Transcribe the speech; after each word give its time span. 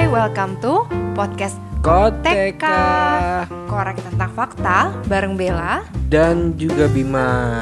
Hai, 0.00 0.08
welcome 0.08 0.56
to 0.64 0.88
podcast 1.12 1.60
Koteka 1.84 3.44
Korek 3.68 4.00
tentang 4.00 4.32
fakta 4.32 4.96
bareng 5.04 5.36
Bella. 5.36 5.84
dan 6.08 6.56
juga 6.56 6.88
Bima. 6.88 7.60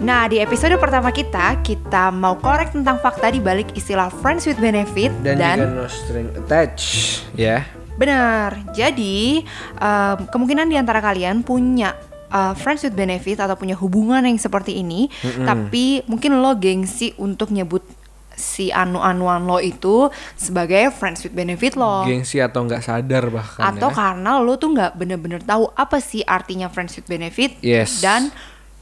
Nah, 0.00 0.32
di 0.32 0.40
episode 0.40 0.80
pertama 0.80 1.12
kita, 1.12 1.60
kita 1.60 2.08
mau 2.08 2.40
korek 2.40 2.72
tentang 2.72 2.96
fakta 2.96 3.28
di 3.28 3.44
balik 3.44 3.76
istilah 3.76 4.08
friends 4.08 4.48
with 4.48 4.56
benefit 4.64 5.12
Dan, 5.20 5.36
juga 5.44 5.68
no 5.76 5.84
string 5.92 6.32
attached 6.40 7.20
ya. 7.36 7.68
benar. 8.00 8.56
Jadi, 8.72 9.44
em, 9.76 10.18
kemungkinan 10.24 10.72
di 10.72 10.80
antara 10.80 11.04
kalian 11.04 11.44
punya 11.44 11.92
uh, 12.32 12.56
friends 12.56 12.82
with 12.82 12.96
benefit 12.96 13.36
atau 13.36 13.54
punya 13.54 13.76
hubungan 13.76 14.24
yang 14.24 14.34
seperti 14.34 14.80
ini, 14.80 15.12
tapi 15.44 16.00
mungkin 16.08 16.40
lo 16.40 16.56
gengsi 16.56 17.12
untuk 17.16 17.52
nyebut 17.52 17.84
si 18.32 18.72
anu-anuan 18.72 19.44
lo 19.44 19.60
itu 19.60 20.08
sebagai 20.34 20.88
friends 20.90 21.20
with 21.22 21.36
benefit 21.36 21.76
lo. 21.76 22.02
Gengsi 22.02 22.40
atau 22.40 22.64
nggak 22.64 22.80
sadar 22.80 23.28
bahkan 23.28 23.76
atau 23.76 23.92
ya. 23.92 23.94
karena 23.94 24.40
lo 24.40 24.56
tuh 24.56 24.72
nggak 24.72 24.96
bener-bener 24.96 25.44
tahu 25.44 25.68
apa 25.76 26.00
sih 26.00 26.24
artinya 26.24 26.72
friends 26.72 26.96
with 26.96 27.04
benefit 27.04 27.60
Yes. 27.60 28.00
dan 28.00 28.32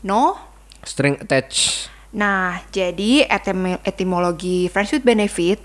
no 0.00 0.38
String 0.80 1.18
attached. 1.20 1.90
nah 2.10 2.62
jadi 2.70 3.26
etim- 3.26 3.82
etimologi 3.84 4.66
friends 4.66 4.90
with 4.90 5.04
benefit 5.04 5.58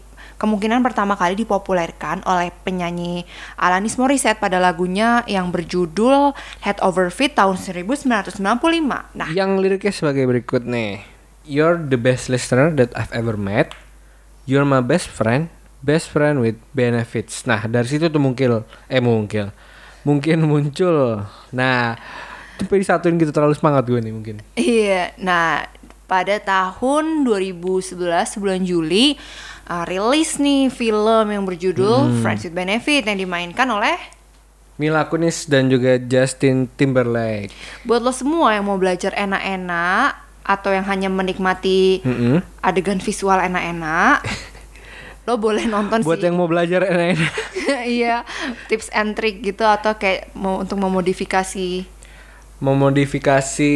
kemungkinan 0.45 0.85
pertama 0.85 1.17
kali 1.17 1.33
dipopulerkan 1.41 2.21
oleh 2.29 2.53
penyanyi 2.61 3.25
Alanis 3.57 3.97
Morissette 3.97 4.37
pada 4.37 4.61
lagunya 4.61 5.25
yang 5.25 5.49
berjudul 5.49 6.37
Head 6.61 6.77
Over 6.85 7.09
Feet 7.09 7.33
tahun 7.33 7.57
1995 7.57 8.37
nah 9.17 9.29
Yang 9.33 9.51
liriknya 9.57 9.93
sebagai 9.93 10.29
berikut 10.29 10.61
nih. 10.61 11.01
You're 11.49 11.81
the 11.81 11.97
best 11.97 12.29
listener 12.29 12.69
that 12.77 12.93
I've 12.93 13.13
ever 13.13 13.33
met. 13.33 13.73
You're 14.45 14.65
my 14.65 14.81
best 14.85 15.09
friend, 15.09 15.49
best 15.81 16.13
friend 16.13 16.41
with 16.41 16.57
benefits. 16.73 17.45
Nah, 17.49 17.65
dari 17.65 17.85
situ 17.89 18.09
tuh 18.09 18.21
mungkin 18.21 18.65
eh 18.89 19.01
mungkin 19.01 19.49
mungkin 20.05 20.45
muncul. 20.45 21.25
Nah, 21.49 21.97
tapi 22.61 22.79
disatuin 22.79 23.17
gitu 23.17 23.33
terlalu 23.33 23.57
semangat 23.57 23.89
gue 23.89 23.99
nih 23.99 24.13
mungkin. 24.13 24.35
Iya, 24.53 25.11
nah 25.17 25.65
pada 26.05 26.37
tahun 26.37 27.25
2011 27.25 27.97
bulan 28.37 28.61
Juli 28.61 29.17
uh, 29.65 29.83
rilis 29.83 30.37
nih 30.37 30.69
film 30.69 31.25
yang 31.27 31.43
berjudul 31.43 32.21
Friends 32.21 32.43
with 32.43 32.53
Benefit 32.53 33.05
yang 33.05 33.17
dimainkan 33.17 33.67
oleh 33.67 33.95
Mila 34.75 35.07
Kunis 35.07 35.47
dan 35.47 35.71
juga 35.71 35.95
Justin 35.95 36.67
Timberlake. 36.67 37.49
buat 37.81 38.03
lo 38.03 38.11
semua 38.11 38.51
yang 38.51 38.67
mau 38.67 38.75
belajar 38.75 39.15
enak-enak 39.15 40.19
atau 40.43 40.69
yang 40.69 40.85
hanya 40.85 41.07
menikmati 41.07 42.03
Mm-mm. 42.03 42.37
adegan 42.59 42.99
visual 42.99 43.39
enak-enak, 43.39 44.21
lo 45.25 45.39
boleh 45.39 45.65
nonton 45.65 46.03
Buat 46.03 46.19
sih. 46.19 46.27
yang 46.27 46.35
mau 46.35 46.45
belajar 46.45 46.85
enak-enak. 46.85 47.33
iya, 47.97 48.21
tips 48.67 48.91
and 48.91 49.15
trick 49.15 49.41
gitu 49.41 49.63
atau 49.63 49.95
kayak 49.95 50.29
mau 50.35 50.59
untuk 50.59 50.77
memodifikasi 50.77 51.87
memodifikasi 52.55 53.73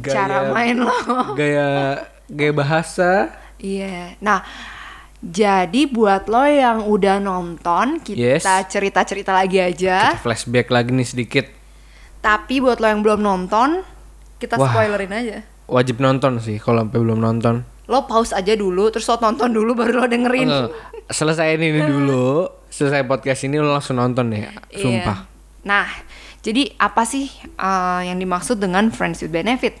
gaya 0.00 0.14
cara 0.16 0.38
main 0.52 0.76
lo. 0.80 0.92
gaya 1.32 1.68
gaya 2.26 2.52
bahasa 2.52 3.10
Iya. 3.58 4.14
Nah, 4.22 4.46
jadi 5.18 5.82
buat 5.84 6.26
lo 6.26 6.44
yang 6.44 6.86
udah 6.86 7.18
nonton, 7.18 7.98
kita 7.98 8.38
Yes. 8.38 8.70
cerita-cerita 8.70 9.34
lagi 9.34 9.58
aja. 9.58 10.14
kita 10.14 10.22
flashback 10.22 10.68
lagi 10.68 10.90
nih 10.90 11.04
sedikit 11.04 11.46
Tapi 12.18 12.58
buat 12.58 12.78
lo 12.78 12.86
yang 12.86 13.02
belum 13.02 13.18
nonton, 13.18 13.82
kita 14.36 14.54
Wah. 14.54 14.70
spoilerin 14.70 15.12
aja. 15.12 15.38
wajib 15.66 15.98
nonton 15.98 16.38
sih 16.38 16.56
kalau 16.56 16.82
sampai 16.82 16.98
belum 16.98 17.18
nonton 17.18 17.66
Lo 17.88 18.04
pause 18.04 18.32
aja 18.32 18.52
dulu, 18.52 18.92
terus 18.92 19.04
lo 19.04 19.16
tonton 19.16 19.48
dulu 19.48 19.72
baru 19.72 20.00
lo 20.00 20.06
dengerin. 20.06 20.44
Enggak, 20.44 20.76
selesai 21.08 21.56
ini 21.56 21.72
dulu 21.74 22.44
selesai 22.68 23.00
podcast 23.02 23.42
ini 23.42 23.56
lo 23.56 23.72
langsung 23.72 23.96
nonton 23.96 24.28
ya 24.30 24.52
Iya. 24.68 24.76
sumpah 24.76 25.18
Nah, 25.58 25.88
jadi 26.40 26.72
apa 26.76 27.02
sih 27.02 27.26
uh, 27.56 28.00
yang 28.00 28.16
dimaksud 28.16 28.56
dengan 28.56 28.88
friends 28.88 29.20
with 29.20 29.32
benefit? 29.32 29.76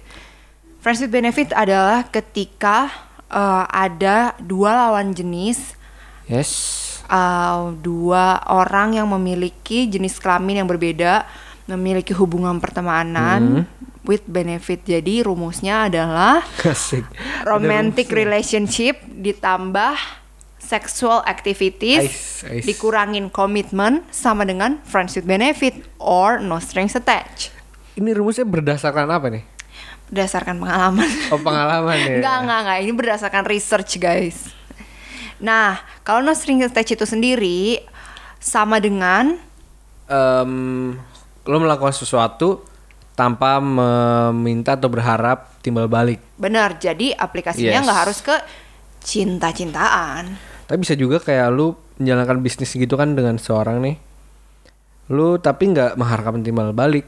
Friends 0.78 1.00
with 1.00 1.08
benefit 1.08 1.52
adalah 1.52 2.04
ketika 2.04 2.88
uh, 3.32 3.64
ada 3.68 4.36
dua 4.40 4.74
lawan 4.88 5.12
jenis, 5.12 5.76
yes. 6.28 6.50
Uh, 7.08 7.72
dua 7.80 8.44
orang 8.52 9.00
yang 9.00 9.08
memiliki 9.08 9.88
jenis 9.88 10.20
kelamin 10.20 10.60
yang 10.60 10.68
berbeda, 10.68 11.24
memiliki 11.64 12.12
hubungan 12.12 12.60
pertemanan 12.60 13.64
with 14.04 14.24
benefit. 14.28 14.84
Jadi 14.84 15.24
rumusnya 15.24 15.88
adalah 15.88 16.44
asik. 16.64 17.04
romantic 17.48 18.12
relationship 18.12 19.00
ditambah 19.08 19.96
sexual 20.60 21.24
activities 21.24 22.04
Ais, 22.44 22.44
ais. 22.44 22.64
dikurangin 22.68 23.32
komitmen 23.32 24.04
sama 24.12 24.44
dengan 24.44 24.76
friends 24.84 25.16
with 25.16 25.24
benefit 25.24 25.80
or 25.96 26.36
no 26.36 26.60
strings 26.60 26.92
attached. 26.92 27.56
Ini 27.96 28.12
rumusnya 28.12 28.44
berdasarkan 28.44 29.08
apa 29.08 29.32
nih 29.32 29.57
berdasarkan 30.08 30.56
pengalaman. 30.56 31.08
Oh 31.32 31.40
pengalaman 31.40 31.96
ya. 31.98 32.16
Enggak 32.18 32.36
enggak 32.42 32.58
enggak 32.64 32.78
ini 32.80 32.92
berdasarkan 32.92 33.44
research 33.44 33.92
guys. 33.96 34.38
Nah 35.38 35.76
kalau 36.02 36.20
no 36.20 36.32
strings 36.32 36.64
attached 36.64 36.96
itu 36.96 37.04
sendiri 37.04 37.84
sama 38.38 38.78
dengan? 38.78 39.36
Em, 40.08 40.52
lo 41.44 41.56
melakukan 41.58 41.92
sesuatu 41.92 42.64
tanpa 43.12 43.58
meminta 43.58 44.72
atau 44.74 44.88
berharap 44.88 45.58
timbal 45.60 45.84
balik. 45.86 46.22
Benar 46.34 46.78
jadi 46.78 47.12
aplikasinya 47.12 47.78
Yes. 47.78 47.84
nggak 47.84 48.00
harus 48.06 48.18
ke 48.20 48.36
cinta-cintaan. 49.02 50.38
Tapi 50.64 50.78
bisa 50.78 50.94
juga 50.94 51.18
kayak 51.18 51.48
lu 51.50 51.72
menjalankan 51.98 52.38
bisnis 52.38 52.70
gitu 52.70 52.94
kan 52.94 53.12
dengan 53.12 53.36
seorang 53.36 53.82
nih. 53.82 53.96
Lu 55.10 55.36
tapi 55.36 55.72
nggak 55.72 55.96
mengharapkan 55.96 56.40
timbal 56.40 56.70
balik. 56.70 57.04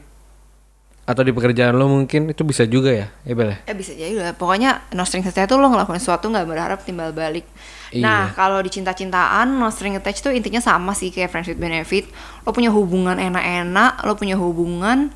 Atau 1.11 1.27
di 1.27 1.35
pekerjaan 1.35 1.75
lu 1.75 1.91
mungkin 1.91 2.31
itu 2.31 2.47
bisa 2.47 2.63
juga 2.63 2.87
ya, 2.87 3.11
ya 3.27 3.33
Bel 3.35 3.51
ya? 3.51 3.57
Eh 3.67 3.75
bisa 3.75 3.91
jadi 3.91 4.15
lah. 4.15 4.31
Pokoknya 4.31 4.87
no 4.95 5.03
string 5.03 5.27
attached 5.27 5.51
itu 5.51 5.59
lo 5.59 5.67
ngelakuin 5.67 5.99
sesuatu 5.99 6.31
nggak 6.31 6.47
berharap 6.47 6.79
timbal 6.87 7.11
balik. 7.11 7.43
Iya. 7.91 8.03
Nah 8.07 8.21
kalau 8.31 8.63
di 8.63 8.71
cinta-cintaan 8.71 9.51
no 9.51 9.67
string 9.67 9.99
attached 9.99 10.23
tuh 10.23 10.31
intinya 10.31 10.63
sama 10.63 10.95
sih 10.95 11.11
kayak 11.11 11.27
friends 11.27 11.51
with 11.51 11.59
benefit. 11.59 12.07
Lo 12.47 12.55
punya 12.55 12.71
hubungan 12.71 13.19
enak-enak, 13.19 14.07
lo 14.07 14.15
punya 14.15 14.39
hubungan 14.39 15.11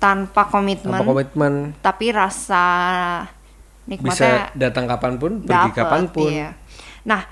tanpa 0.00 0.48
komitmen, 0.48 0.94
Tanpa 0.94 1.10
komitmen 1.10 1.52
tapi 1.82 2.14
rasa 2.14 2.64
nikmatnya 3.84 4.14
bisa 4.14 4.54
datang 4.54 4.86
kapan 4.86 5.18
pun, 5.18 5.42
pergi 5.42 5.70
dapet, 5.74 5.76
kapan 5.76 6.02
pun. 6.06 6.30
iya. 6.30 6.54
Nah 7.02 7.26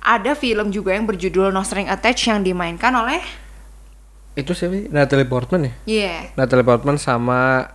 ada 0.00 0.32
film 0.36 0.68
juga 0.68 0.92
yang 0.92 1.08
berjudul 1.08 1.52
No 1.52 1.64
String 1.64 1.88
Attached 1.88 2.28
yang 2.28 2.40
dimainkan 2.44 2.92
oleh 2.92 3.20
Itu 4.32 4.54
siapa 4.54 4.74
sih? 4.74 4.86
Natalie 4.88 5.26
Portman 5.26 5.66
ya? 5.66 5.72
Iya. 5.84 6.14
Natalie 6.34 6.62
Portman 6.62 6.96
sama 6.96 7.66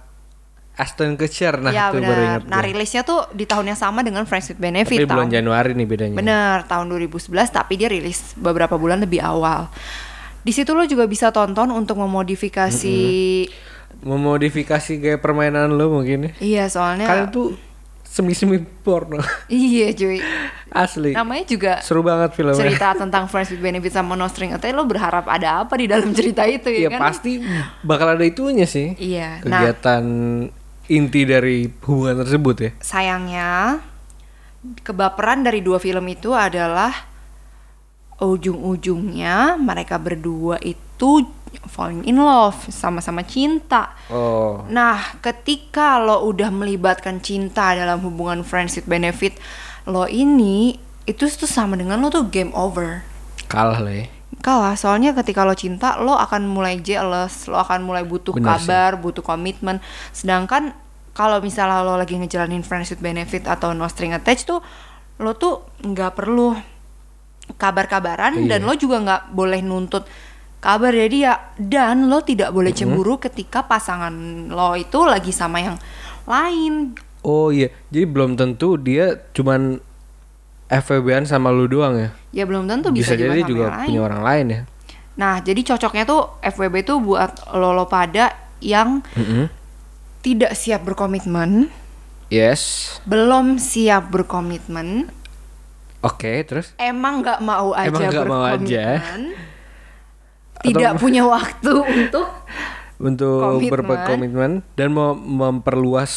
Aston 0.75 1.16
Kutcher. 1.16 1.55
Nah, 1.55 1.71
ya 1.71 1.88
itu 1.88 1.97
baru 1.97 2.05
benar. 2.05 2.25
ingat 2.25 2.41
Nah 2.45 2.59
gue. 2.59 2.67
rilisnya 2.69 3.01
tuh 3.01 3.31
di 3.31 3.43
tahun 3.43 3.71
yang 3.71 3.79
sama 3.79 4.03
dengan 4.03 4.23
Friends 4.23 4.49
with 4.49 4.59
Benefit. 4.59 4.91
Tapi 4.93 5.07
bulan 5.07 5.27
tahun- 5.27 5.35
Januari 5.35 5.71
nih 5.71 5.88
bedanya. 5.88 6.16
Bener, 6.16 6.57
tahun 6.66 6.85
2011 6.89 7.47
tapi 7.47 7.73
dia 7.75 7.88
rilis 7.88 8.35
beberapa 8.35 8.75
bulan 8.75 8.99
lebih 8.99 9.19
awal. 9.19 9.71
Di 10.41 10.51
situ 10.51 10.71
lo 10.71 10.83
juga 10.83 11.07
bisa 11.07 11.31
tonton 11.31 11.71
untuk 11.71 11.97
memodifikasi 11.97 12.99
Memodifikasi 13.95 14.91
gaya 14.99 15.17
permainan 15.17 15.72
lu 15.72 15.87
mungkin 15.89 16.27
ya. 16.27 16.31
Iya, 16.37 16.63
soalnya 16.67 17.07
Kalian 17.07 17.31
tuh 17.31 17.55
semi-semi 18.15 18.55
porno. 18.79 19.19
Iya, 19.45 19.91
cuy. 19.91 20.23
Asli. 20.71 21.11
Namanya 21.11 21.43
juga 21.45 21.73
Seru 21.79 21.99
banget 21.99 22.31
filmnya. 22.31 22.55
cerita 22.57 22.95
tentang 22.95 23.27
Friends 23.27 23.51
with 23.51 23.59
Benefit 23.59 23.91
sama 23.91 24.15
No 24.15 24.23
String 24.25 24.51
Attached. 24.51 24.71
Lo 24.71 24.83
berharap 24.83 25.27
ada 25.27 25.59
apa 25.61 25.75
di 25.75 25.85
dalam 25.85 26.11
cerita 26.11 26.43
itu 26.45 26.67
ya 26.67 26.87
Iya 26.87 26.89
kan? 26.91 27.01
pasti 27.03 27.43
bakal 27.81 28.15
ada 28.15 28.23
itunya 28.23 28.63
sih. 28.63 28.95
Iya. 28.95 29.43
Nah, 29.43 29.59
Kegiatan 29.61 30.03
inti 30.85 31.21
dari 31.23 31.65
hubungan 31.81 32.21
tersebut 32.21 32.55
ya. 32.57 32.71
sayangnya 32.79 33.81
kebaperan 34.81 35.41
dari 35.41 35.59
dua 35.59 35.78
film 35.78 36.05
itu 36.05 36.29
adalah 36.31 36.93
ujung-ujungnya 38.16 39.57
mereka 39.57 39.97
berdua 39.97 40.55
itu 40.59 41.25
falling 41.66 42.03
in 42.03 42.17
love, 42.17 42.57
sama-sama 42.67 43.22
cinta. 43.22 43.96
Oh. 44.07 44.63
Nah, 44.67 44.99
ketika 45.19 45.97
lo 45.97 46.23
udah 46.23 46.49
melibatkan 46.49 47.19
cinta 47.19 47.72
dalam 47.72 47.99
hubungan 48.02 48.41
friends 48.41 48.75
with 48.75 48.85
benefit 48.85 49.35
lo 49.85 50.05
ini 50.05 50.75
itu 51.05 51.23
tuh 51.28 51.46
sama 51.46 51.75
dengan 51.75 51.99
lo 51.99 52.09
tuh 52.09 52.25
game 52.25 52.49
over. 52.53 53.05
Kalah 53.46 53.78
lah 53.78 53.93
ya. 53.93 54.05
Kalah, 54.41 54.73
soalnya 54.73 55.13
ketika 55.13 55.41
lo 55.41 55.53
cinta 55.53 55.97
lo 55.97 56.13
akan 56.13 56.46
mulai 56.46 56.78
jealous, 56.78 57.46
lo 57.46 57.57
akan 57.57 57.81
mulai 57.81 58.02
butuh 58.02 58.34
Benar 58.34 58.57
sih. 58.57 58.69
kabar, 58.69 58.91
butuh 58.97 59.22
komitmen. 59.22 59.78
Sedangkan 60.09 60.73
kalau 61.13 61.40
misalnya 61.40 61.81
lo 61.81 61.96
lagi 61.96 62.17
ngejalanin 62.17 62.61
friends 62.61 62.90
with 62.90 62.99
benefit 62.99 63.46
atau 63.46 63.72
no 63.72 63.87
string 63.87 64.11
attached 64.11 64.46
tuh 64.46 64.59
lo 65.16 65.31
tuh 65.31 65.63
nggak 65.79 66.11
perlu 66.11 66.52
kabar-kabaran 67.55 68.35
Iya. 68.35 68.57
dan 68.57 68.59
lo 68.66 68.73
juga 68.73 68.97
nggak 68.99 69.22
boleh 69.31 69.61
nuntut 69.61 70.03
kabar 70.57 70.91
dia 70.91 71.52
dan 71.55 72.07
lo 72.07 72.19
tidak 72.19 72.49
boleh 72.49 72.69
Mm-hmm. 72.69 72.91
cemburu 72.91 73.16
ketika 73.17 73.63
pasangan 73.63 74.13
lo 74.47 74.73
itu 74.73 74.99
lagi 75.02 75.29
sama 75.29 75.59
yang 75.59 75.78
lain 76.25 76.96
Oh 77.22 77.49
iya, 77.49 77.73
jadi 77.90 78.05
belum 78.05 78.37
tentu 78.37 78.78
dia 78.78 79.17
cuman 79.34 79.81
FWB-an 80.66 81.25
sama 81.25 81.49
lu 81.49 81.66
doang 81.66 81.97
ya. 81.97 82.09
Ya 82.29 82.43
belum 82.46 82.66
tentu 82.66 82.93
bisa, 82.93 83.17
jadi 83.17 83.41
sama 83.41 83.49
juga 83.49 83.66
lain. 83.73 83.85
punya 83.85 84.02
orang 84.03 84.22
lain 84.22 84.46
ya. 84.46 84.61
Nah, 85.16 85.34
jadi 85.40 85.61
cocoknya 85.63 86.05
tuh 86.05 86.37
FWB 86.43 86.85
tuh 86.85 87.02
buat 87.02 87.49
lo-lo 87.49 87.90
pada 87.90 88.29
yang 88.61 89.02
Mm-mm. 89.13 89.49
tidak 90.22 90.53
siap 90.53 90.85
berkomitmen, 90.85 91.73
Yes. 92.29 92.93
belum 93.05 93.57
siap 93.57 94.09
berkomitmen, 94.09 95.09
Oke, 96.02 96.46
terus 96.46 96.78
emang 96.78 97.25
nggak 97.25 97.41
mau 97.41 97.73
aja 97.73 97.90
Emang 97.90 98.02
nggak 98.05 98.28
mau 98.28 98.43
aja. 98.46 99.02
Berkomitmen, 100.67 100.82
tidak 100.82 100.94
punya 100.97 101.23
waktu 101.23 101.72
untuk 101.76 102.28
untuk 103.08 103.38
Komitmen. 103.38 103.72
berbuat 103.72 104.00
komitmen 104.06 104.52
dan 104.73 104.88
mau 104.90 105.14
memperluas 105.14 106.12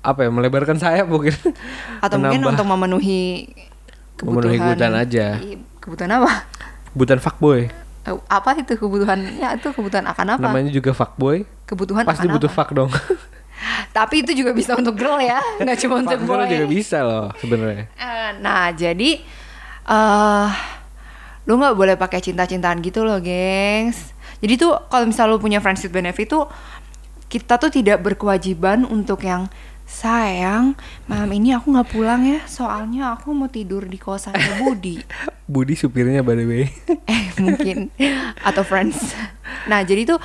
apa 0.00 0.22
ya, 0.22 0.30
melebarkan 0.30 0.76
sayap 0.76 1.06
mungkin. 1.06 1.34
atau 1.98 2.16
mungkin 2.16 2.38
Menambah 2.38 2.52
untuk 2.54 2.66
memenuhi 2.68 3.22
kebutuhan 4.14 4.32
Memenuhi 4.40 4.58
kebutuhan 4.58 4.94
aja. 4.96 5.26
Kebutuhan 5.78 6.10
apa? 6.14 6.32
kebutuhan 6.88 7.20
fuckboy. 7.20 7.60
Eh, 8.00 8.14
Apa 8.26 8.56
itu 8.56 8.72
kebutuhannya? 8.72 9.48
Itu 9.54 9.68
kebutuhan 9.70 10.06
akan 10.06 10.26
apa? 10.34 10.42
Namanya 10.42 10.70
juga 10.70 10.90
fuckboy. 10.92 11.44
kebutuhan 11.64 12.02
Pasti 12.02 12.24
akan 12.24 12.32
butuh 12.32 12.48
apa? 12.48 12.56
fuck 12.56 12.70
dong. 12.72 12.88
Tapi 13.90 14.22
itu 14.22 14.32
juga 14.32 14.54
bisa 14.54 14.72
untuk 14.72 14.94
girl 14.94 15.18
ya, 15.18 15.42
nggak 15.58 15.78
cuma 15.78 16.00
untuk 16.00 16.18
boy. 16.22 16.46
juga 16.46 16.66
bisa 16.66 17.02
loh 17.02 17.28
sebenarnya. 17.36 17.90
Eh, 17.92 18.30
Nah, 18.38 18.70
jadi 18.70 19.18
eh 19.84 20.48
lu 21.48 21.56
nggak 21.56 21.74
boleh 21.74 21.96
pakai 21.96 22.20
cinta-cintaan 22.20 22.78
gitu 22.78 23.02
loh, 23.02 23.18
gengs. 23.18 24.12
Jadi 24.38 24.54
tuh 24.54 24.76
kalau 24.86 25.08
misal 25.08 25.26
lu 25.26 25.40
punya 25.40 25.58
friends 25.58 25.80
with 25.80 25.90
benefit 25.90 26.28
tuh 26.28 26.44
kita 27.26 27.56
tuh 27.56 27.68
tidak 27.68 28.00
berkewajiban 28.00 28.84
untuk 28.84 29.20
yang 29.20 29.48
sayang 29.84 30.76
malam 31.04 31.32
ini 31.32 31.52
aku 31.52 31.72
nggak 31.72 31.88
pulang 31.88 32.20
ya 32.20 32.44
soalnya 32.44 33.16
aku 33.16 33.32
mau 33.32 33.48
tidur 33.48 33.84
di 33.84 33.96
kosannya 33.96 34.60
Budi 34.60 35.00
Budi 35.52 35.72
supirnya 35.72 36.20
by 36.20 36.36
the 36.36 36.44
way. 36.44 36.64
eh 37.08 37.32
mungkin 37.36 37.88
atau 38.44 38.60
friends 38.60 39.16
nah 39.64 39.80
jadi 39.80 40.04
tuh 40.04 40.20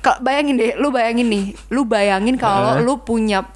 kalau 0.00 0.20
bayangin 0.20 0.60
deh 0.60 0.72
lu 0.76 0.92
bayangin 0.92 1.24
nih 1.24 1.44
lu 1.68 1.88
bayangin 1.88 2.36
kalau 2.36 2.76
Heeh. 2.76 2.84
lu 2.84 3.00
punya 3.00 3.48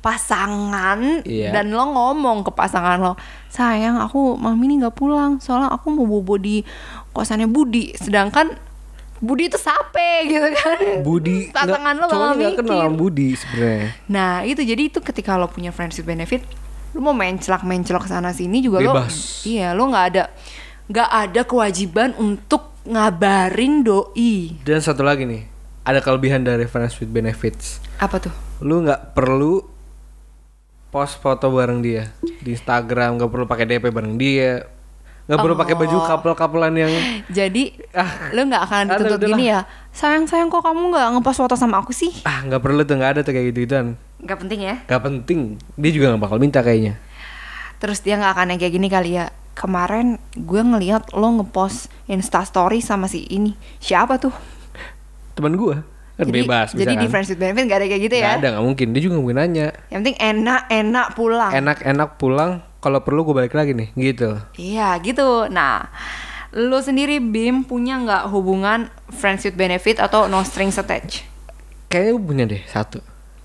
pasangan 0.00 1.24
Iya. 1.24 1.48
dan 1.48 1.72
lo 1.72 1.88
ngomong 1.88 2.44
ke 2.44 2.52
pasangan 2.52 3.00
lo 3.00 3.12
sayang 3.54 3.96
aku 3.96 4.34
malam 4.34 4.58
ini 4.60 4.82
nggak 4.82 4.98
pulang 4.98 5.38
soalnya 5.38 5.70
aku 5.70 5.94
mau 5.94 6.02
bobo 6.04 6.34
di 6.34 6.66
kosannya 7.10 7.46
Budi 7.46 7.94
sedangkan 7.94 8.50
Budi 9.22 9.46
itu 9.46 9.56
sape 9.56 10.26
gitu 10.26 10.42
kan 10.52 11.00
Budi 11.00 11.48
pasangan 11.54 11.94
lo 11.94 12.10
bakal 12.10 12.18
kenal 12.18 12.34
mikir 12.34 12.64
sama 12.66 12.90
Budi 12.90 13.28
sebenarnya. 13.38 13.88
nah 14.10 14.42
itu 14.42 14.58
jadi 14.58 14.90
itu 14.90 14.98
ketika 14.98 15.38
lo 15.38 15.46
punya 15.46 15.70
friends 15.70 15.94
with 15.96 16.04
benefit 16.04 16.42
lu 16.92 17.00
mau 17.00 17.14
mencelak 17.14 17.62
mencelok 17.62 18.04
sana 18.04 18.34
sini 18.34 18.58
juga 18.58 18.82
Bebas. 18.82 19.46
lo 19.46 19.48
iya 19.48 19.70
lo 19.70 19.86
nggak 19.86 20.04
ada 20.10 20.22
nggak 20.84 21.10
ada 21.10 21.40
kewajiban 21.46 22.10
untuk 22.14 22.74
ngabarin 22.84 23.80
doi 23.80 24.60
Dan 24.60 24.84
satu 24.84 25.00
lagi 25.00 25.24
nih, 25.24 25.48
ada 25.82 26.04
kelebihan 26.04 26.44
dari 26.44 26.68
friends 26.68 27.00
with 27.00 27.08
benefits. 27.08 27.80
apa 27.96 28.20
tuh 28.20 28.34
Lu 28.60 28.84
nggak 28.84 29.16
perlu 29.16 29.73
post 30.94 31.18
foto 31.18 31.50
bareng 31.50 31.82
dia. 31.82 32.14
Di 32.22 32.54
Instagram, 32.54 33.18
nggak 33.18 33.26
perlu 33.26 33.44
pakai 33.44 33.66
DP 33.66 33.90
bareng 33.90 34.14
dia, 34.14 34.62
nggak 35.26 35.38
perlu 35.42 35.58
pakai 35.58 35.74
baju 35.74 35.96
Oh. 35.98 36.06
couple-couplean 36.06 36.74
yang 36.78 36.92
jadi 37.26 37.74
Ah, 37.90 38.30
lo 38.30 38.46
nggak 38.46 38.62
akan 38.62 38.82
dituntut 38.94 39.20
gini 39.26 39.50
ya? 39.50 39.66
Sayang 39.90 40.30
sayang 40.30 40.46
kok 40.46 40.62
kamu 40.62 40.94
nggak 40.94 41.18
ngepost 41.18 41.42
foto 41.42 41.58
sama 41.58 41.82
aku 41.82 41.90
sih. 41.90 42.14
Ah 42.22 42.46
nggak 42.46 42.62
perlu 42.62 42.86
tuh 42.86 42.94
nggak 42.94 43.10
ada 43.10 43.20
tuh 43.26 43.34
kayak 43.34 43.50
gitu 43.50 43.66
gituan 43.66 43.98
nggak 44.22 44.38
penting 44.38 44.60
ya? 44.62 44.76
Nggak 44.86 45.02
penting. 45.02 45.40
Dia 45.74 45.90
juga 45.90 46.06
nggak 46.14 46.22
bakal 46.22 46.38
minta 46.38 46.60
kayaknya. 46.62 46.94
Terus 47.76 48.00
dia 48.00 48.14
nggak 48.14 48.32
akan 48.32 48.46
yang 48.54 48.60
kayak 48.62 48.74
gini 48.78 48.88
kali 48.88 49.10
ya. 49.18 49.28
Kemarin 49.54 50.16
gue 50.34 50.62
ngeliat 50.62 51.12
lo 51.12 51.28
ngepost 51.32 51.90
insta 52.06 52.40
story 52.42 52.78
sama 52.80 53.06
si 53.06 53.26
ini. 53.28 53.52
Siapa 53.78 54.16
tuh? 54.16 54.32
Teman 55.34 55.58
gua 55.58 55.82
kan 56.14 56.24
jadi, 56.24 56.40
bebas 56.40 56.68
bisa 56.70 56.80
jadi 56.80 56.94
di 56.94 56.98
kan 57.00 57.10
friends 57.10 57.28
with 57.28 57.38
benefit 57.38 57.62
gak 57.64 57.78
ada 57.78 57.86
kayak 57.86 58.02
gitu 58.02 58.14
nggak 58.14 58.28
ya 58.28 58.38
ada 58.38 58.48
nggak 58.52 58.64
mungkin 58.64 58.86
dia 58.90 59.02
juga 59.02 59.14
mungkin 59.16 59.36
nanya 59.36 59.66
yang 59.88 60.00
penting 60.00 60.16
enak 60.16 60.60
enak 60.68 61.06
pulang 61.12 61.50
enak-enak 61.52 62.10
pulang 62.14 62.50
kalau 62.78 63.00
perlu 63.00 63.24
gue 63.24 63.34
balik 63.34 63.52
lagi 63.52 63.72
nih 63.72 63.88
gitu 63.94 64.36
Iya 64.54 65.00
gitu. 65.00 65.48
Nah, 65.48 65.88
lu 66.52 66.78
sendiri 66.78 67.16
Bim 67.18 67.62
punya 67.62 67.96
nggak 67.98 68.28
hubungan 68.28 68.86
friends 69.10 69.42
with 69.42 69.54
benefit 69.54 69.96
atau 69.96 70.26
no 70.26 70.40
strings 70.40 70.76
attached? 70.76 71.24
kayaknya 71.86 72.12
gue 72.12 72.22
punya 72.22 72.44
deh 72.44 72.62
satu 72.64 73.00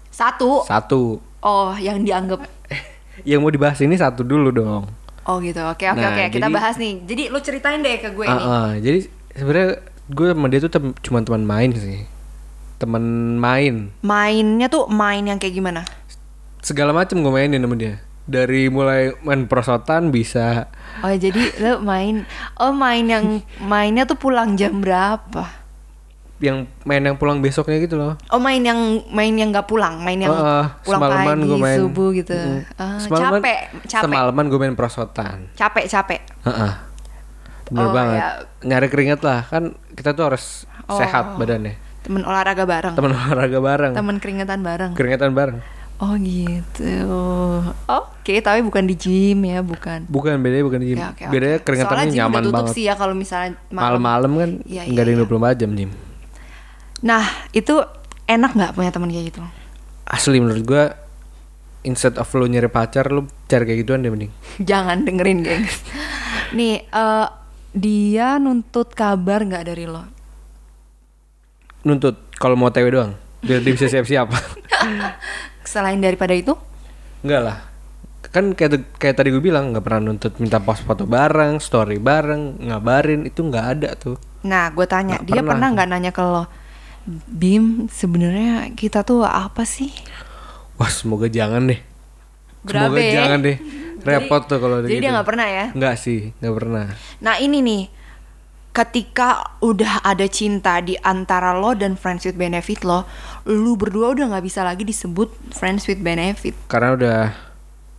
Satu. 0.09 0.61
satu 0.61 1.23
Oh, 1.39 1.71
yang 1.73 2.03
dianggap. 2.03 2.43
yang 3.23 3.39
mau 3.39 3.47
dibahas 3.47 3.79
ini 3.79 3.95
satu 3.95 4.21
dulu 4.21 4.51
dong 4.51 4.83
Oh 5.23 5.39
gitu. 5.39 5.63
Oke 5.63 5.85
oke 5.85 5.95
Nah, 5.95 6.11
oke. 6.11 6.23
Kita 6.29 6.45
jadi- 6.45 6.53
bahas 6.53 6.75
nih. 6.75 6.93
Jadi 7.03 7.23
lu 7.27 7.39
ceritain 7.39 7.79
deh 7.79 7.95
ke 7.97 8.09
gue 8.09 8.25
nih. 8.25 8.43
ah. 8.43 8.75
jadi 8.75 8.99
sebenarnya 9.31 9.69
gue 10.05 10.27
sama 10.27 10.47
dia 10.47 10.59
tuh 10.59 10.69
tem- 10.69 10.97
cuma 10.99 11.21
teman 11.21 11.43
main 11.43 11.69
sih 11.71 12.03
teman 12.79 13.03
main 13.35 13.91
Mainnya 13.99 14.67
tuh 14.67 14.87
main 14.87 15.21
yang 15.21 15.35
kayak 15.35 15.53
gimana? 15.53 15.83
segala 16.59 16.91
macam 16.91 17.19
gue 17.19 17.29
mainin 17.29 17.59
sama 17.59 17.75
dia 17.75 18.03
dari 18.23 18.67
mulai 18.67 19.15
main 19.19 19.45
prosotan 19.45 20.09
bisa 20.09 20.67
Oh 20.99 21.09
jadi 21.09 21.39
lu 21.61 21.79
main. 21.79 22.23
Oh 22.55 22.69
main 22.69 23.03
yang 23.03 23.25
mainnya 23.59 24.03
tuh 24.03 24.15
pulang 24.15 24.53
jam 24.53 24.79
berapa? 24.79 25.59
yang 26.39 26.63
main 26.81 27.03
yang 27.03 27.15
pulang 27.15 27.39
besoknya 27.39 27.79
gitu 27.79 27.95
loh 27.95 28.15
Oh 28.27 28.39
main 28.39 28.59
yang 28.59 28.79
main 29.09 29.33
yang 29.33 29.51
nggak 29.51 29.65
pulang, 29.65 29.99
main 29.99 30.15
yang 30.17 30.31
ah. 30.31 30.79
pulang 30.79 30.99
semalaman 31.03 31.35
pagi, 31.35 31.47
gua 31.47 31.57
main 31.59 31.77
subuh 31.77 32.09
gitu. 32.13 32.35
Ah, 32.77 32.95
Semalaman- 32.97 33.43
capek, 33.43 33.59
capek, 33.83 34.03
semalaman 34.07 34.45
gue 34.45 34.59
main 34.61 34.71
prosotan 34.73 35.37
capek, 35.53 35.85
capek. 35.85 36.21
Heeh. 36.43 36.71
bener 37.67 37.83
Oh, 37.83 37.91
banget 37.91 38.17
ya. 38.17 38.27
nyari 38.63 38.87
keringat 38.87 39.19
lah 39.19 39.43
kan 39.43 39.63
kita 39.91 40.11
tuh 40.11 40.23
harus 40.25 40.63
Oh. 40.85 40.95
sehat 40.95 41.35
badannya 41.35 41.75
Temen 42.09 42.25
olahraga 42.25 42.65
bareng. 42.65 42.93
teman 42.93 43.13
olahraga 43.13 43.59
bareng 43.59 43.93
Temen 43.93 44.15
keringetan 44.17 44.59
bareng. 44.59 44.91
keringatan 44.93 45.31
bareng 45.31 45.59
Oh 45.99 46.15
gitu. 46.15 46.95
Oke, 47.85 48.39
tapi 48.39 48.59
bukan 48.61 48.83
di 48.83 48.95
gym 48.95 49.43
ya, 49.43 49.59
bukan. 49.59 50.07
bukan 50.07 50.39
bedanya 50.39 50.63
bukan 50.63 50.79
di 50.79 50.87
gym 50.87 50.97
Oke, 50.97 51.05
oke, 51.05 51.21
oke. 51.21 51.29
bedanya 51.29 51.59
keringatannya 51.59 52.01
Soalnya 52.01 52.17
nyaman 52.17 52.31
udah 52.31 52.41
tutup 52.41 52.55
banget 52.57 52.73
sih 52.73 52.83
ya 52.83 52.93
kalau 52.95 53.13
misalnya 53.13 53.49
malam. 53.67 53.99
malam-malam 53.99 54.31
kan 54.33 54.49
Iya, 54.63 54.81
nggak 54.85 54.95
ada 54.97 55.05
iya, 55.05 55.13
yang 55.13 55.21
iya. 55.21 55.53
24 55.53 55.61
jam 55.61 55.71
gym 55.75 55.91
Nah, 57.01 57.23
itu 57.51 57.75
enak 58.25 58.51
nggak 58.53 58.71
punya 58.73 58.89
teman 58.89 59.07
kayak 59.07 59.25
gitu? 59.27 59.41
asli 60.03 60.37
menurut 60.37 60.63
gua 60.63 60.83
instead 61.81 62.15
of 62.15 62.25
lu 62.31 62.43
nyari 62.43 62.67
pacar 62.67 63.05
lu 63.05 63.21
cari 63.45 63.63
kayak 63.63 63.79
gituan 63.79 63.99
deh 63.99 64.09
mending 64.09 64.31
Jangan 64.65 65.03
dengerin, 65.03 65.39
gengs. 65.41 65.83
Nih, 66.51 66.81
eh, 66.81 67.27
dia 67.71 68.35
nuntut 68.35 68.89
kabar 68.91 69.39
nggak 69.41 69.63
dari 69.65 69.83
lo? 69.83 70.07
Nuntut 71.81 72.15
kalau 72.35 72.53
mau 72.53 72.67
TW 72.67 72.87
doang 72.89 73.11
biar 73.39 73.59
dia 73.59 73.71
bisa 73.71 73.87
siap-siap 73.87 74.27
Selain 75.63 75.97
daripada 75.97 76.33
itu? 76.33 76.57
enggak 77.19 77.41
lah 77.41 77.57
kan 78.25 78.53
kayak 78.53 78.95
kayak 78.95 79.15
tadi 79.15 79.29
gue 79.29 79.39
bilang 79.39 79.71
nggak 79.71 79.81
pernah 79.81 80.01
nuntut 80.05 80.37
minta 80.37 80.57
post 80.57 80.81
foto 80.81 81.03
bareng 81.03 81.57
story 81.57 81.97
bareng 81.97 82.61
ngabarin 82.63 83.25
itu 83.25 83.41
nggak 83.41 83.65
ada 83.75 83.89
tuh 83.93 84.17
Nah, 84.39 84.71
gue 84.71 84.87
tanya, 84.87 85.19
Nggak 85.19 85.27
dia 85.27 85.41
pernah 85.43 85.67
nggak 85.67 85.87
nanya 85.89 86.11
ke 86.11 86.23
lo? 86.23 86.47
Bim, 87.27 87.91
sebenarnya 87.91 88.71
kita 88.71 89.03
tuh 89.03 89.21
apa 89.21 89.63
sih? 89.63 89.91
wah 90.75 90.87
semoga 90.87 91.27
jangan 91.27 91.67
deh 91.67 91.79
semoga 92.61 92.87
Berabe. 92.95 93.11
jangan 93.11 93.39
deh 93.41 93.57
repot 94.07 94.41
tuh 94.45 94.57
kalau 94.57 94.79
Jadi 94.79 94.95
gitu. 94.95 95.03
dia 95.03 95.11
nggak 95.11 95.27
pernah 95.27 95.47
ya? 95.49 95.65
nggak 95.75 95.95
sih 95.95 96.31
nggak 96.37 96.55
pernah 96.55 96.85
Nah 97.19 97.35
ini 97.35 97.57
nih, 97.59 97.81
ketika 98.69 99.57
udah 99.65 100.05
ada 100.05 100.29
cinta 100.29 100.77
di 100.79 100.93
antara 101.01 101.57
lo 101.57 101.73
dan 101.73 101.97
friends 101.97 102.23
with 102.23 102.37
benefit 102.37 102.85
lo, 102.85 103.03
lu 103.49 103.73
berdua 103.73 104.13
udah 104.13 104.29
nggak 104.35 104.45
bisa 104.45 104.61
lagi 104.61 104.85
disebut 104.85 105.33
friends 105.51 105.89
with 105.89 105.99
benefit. 105.99 106.53
karena 106.69 106.89
udah 106.95 107.19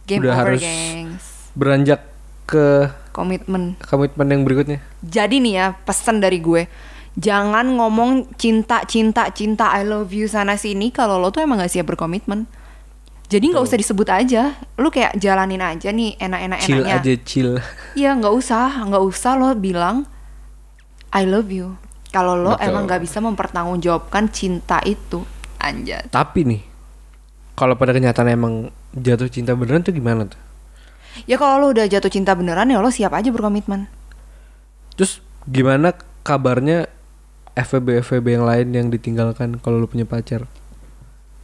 Game 0.07 0.23
udah 0.27 0.35
over, 0.35 0.43
harus 0.55 0.63
gengs. 0.63 1.25
beranjak 1.55 2.01
ke 2.47 2.91
Komitmen. 3.11 3.75
komitmen 3.83 4.27
yang 4.31 4.43
berikutnya 4.47 4.79
Jadi 5.03 5.43
nih 5.43 5.55
ya, 5.59 5.67
pesan 5.75 6.23
dari 6.23 6.39
gue. 6.39 6.71
Jangan 7.19 7.75
ngomong 7.75 8.39
cinta, 8.39 8.87
cinta, 8.87 9.35
cinta, 9.35 9.75
I 9.75 9.83
love 9.83 10.15
you 10.15 10.31
sana 10.31 10.55
sini 10.55 10.95
kalau 10.95 11.19
lo 11.19 11.35
tuh 11.35 11.43
emang 11.43 11.59
gak 11.59 11.75
siap 11.75 11.91
berkomitmen. 11.91 12.47
Jadi 13.31 13.55
nggak 13.55 13.63
usah 13.63 13.79
disebut 13.79 14.11
aja, 14.11 14.59
lu 14.75 14.91
kayak 14.91 15.15
jalanin 15.15 15.63
aja 15.63 15.95
nih 15.95 16.19
chill 16.19 16.23
enak-enak-enaknya. 16.27 16.95
aja 16.99 17.15
chill 17.23 17.51
Iya 17.95 18.19
nggak 18.19 18.35
usah, 18.35 18.83
nggak 18.91 19.05
usah 19.07 19.39
lo 19.39 19.55
bilang 19.55 20.03
I 21.11 21.27
love 21.27 21.51
you. 21.51 21.75
Kalau 22.11 22.35
lo 22.35 22.55
Betul. 22.55 22.67
emang 22.67 22.83
nggak 22.87 23.03
bisa 23.03 23.19
mempertanggungjawabkan 23.19 24.31
cinta 24.31 24.83
itu, 24.83 25.23
anjat. 25.63 26.11
tapi 26.11 26.43
nih 26.43 26.63
kalau 27.55 27.77
pada 27.77 27.93
kenyataan 27.93 28.31
emang 28.31 28.55
jatuh 28.91 29.31
cinta 29.31 29.55
beneran 29.55 29.85
tuh 29.85 29.93
gimana 29.93 30.27
tuh 30.27 30.41
Ya 31.23 31.37
kalau 31.37 31.59
lo 31.61 31.67
udah 31.71 31.87
jatuh 31.87 32.11
cinta 32.11 32.35
beneran 32.35 32.67
ya 32.67 32.79
lo 32.79 32.91
siap 32.91 33.15
aja 33.15 33.31
berkomitmen. 33.31 33.87
terus 34.95 35.23
gimana 35.47 35.95
kabarnya 36.23 36.91
FVB 37.55 38.03
FVB 38.03 38.27
yang 38.35 38.47
lain 38.47 38.67
yang 38.71 38.87
ditinggalkan 38.89 39.59
kalau 39.59 39.79
lu 39.79 39.87
punya 39.87 40.05
pacar 40.05 40.47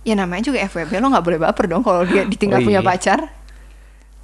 Ya 0.02 0.14
namanya 0.14 0.46
juga 0.46 0.62
FWB 0.62 0.99
lo 0.99 1.11
nggak 1.11 1.26
boleh 1.26 1.38
baper 1.40 1.66
dong 1.66 1.82
kalau 1.82 2.02
dia 2.02 2.23
ditinggal 2.32 2.62
Oh, 2.62 2.66
punya 2.66 2.78
iya. 2.78 2.87
pacar. 2.87 3.18